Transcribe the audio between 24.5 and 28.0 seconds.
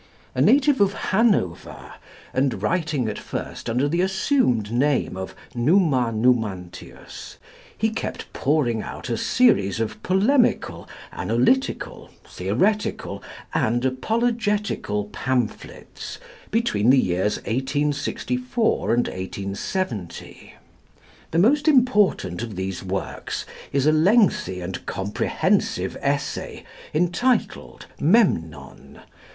and comprehensive Essay entitled